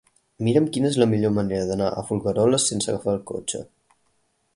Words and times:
Mira'm 0.45 0.69
quina 0.77 0.87
és 0.93 0.95
la 1.01 1.07
millor 1.11 1.33
manera 1.35 1.67
d'anar 1.71 1.89
a 1.99 2.05
Folgueroles 2.07 2.65
sense 2.71 2.91
agafar 2.95 3.15
el 3.17 3.21
cotxe. 3.33 3.63